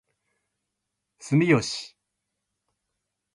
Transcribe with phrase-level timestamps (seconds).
[1.19, 1.93] 住吉